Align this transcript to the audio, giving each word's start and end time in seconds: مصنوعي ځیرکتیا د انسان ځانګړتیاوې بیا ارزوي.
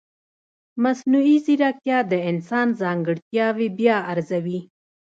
مصنوعي 0.83 1.35
ځیرکتیا 1.45 1.97
د 2.11 2.13
انسان 2.29 2.67
ځانګړتیاوې 2.81 3.67
بیا 3.79 3.97
ارزوي. 4.11 4.59